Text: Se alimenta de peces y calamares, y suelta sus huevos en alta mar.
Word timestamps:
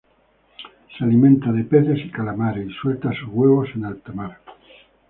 Se 0.97 1.03
alimenta 1.03 1.51
de 1.51 1.63
peces 1.63 1.99
y 2.03 2.09
calamares, 2.09 2.67
y 2.67 2.73
suelta 2.73 3.11
sus 3.13 3.27
huevos 3.27 3.69
en 3.75 3.85
alta 3.85 4.11
mar. 4.11 4.39